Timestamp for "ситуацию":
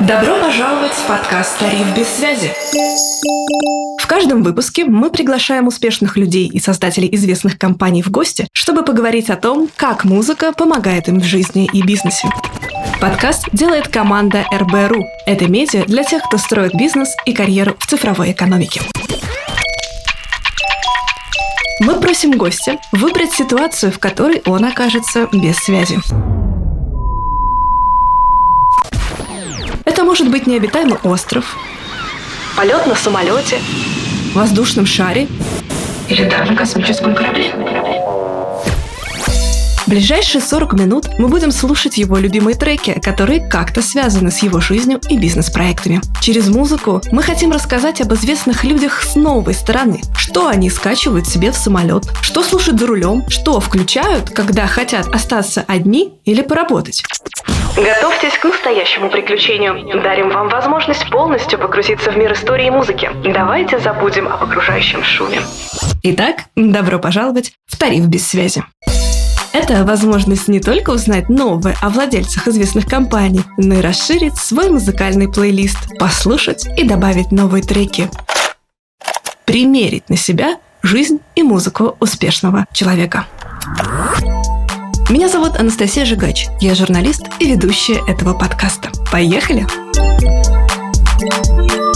23.32-23.90